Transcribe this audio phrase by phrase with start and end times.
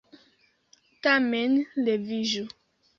[1.07, 1.53] Tamen
[1.85, 2.47] leviĝu!